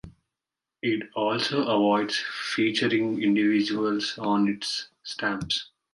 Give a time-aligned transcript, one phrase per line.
[0.81, 5.69] It also avoids featuring individuals on its stamps.